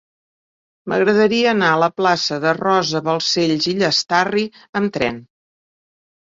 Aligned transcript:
M'agradaria 0.93 1.51
anar 1.51 1.69
a 1.73 1.83
la 1.83 1.89
plaça 2.01 2.39
de 2.45 2.53
Rosa 2.59 3.03
Balcells 3.09 3.69
i 3.73 3.75
Llastarry 3.83 4.47
amb 4.81 4.95
tren. 4.99 5.23